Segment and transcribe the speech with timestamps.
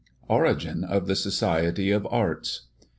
[0.27, 2.61] ORIGIN OF THE SOCIETY OF ARTS.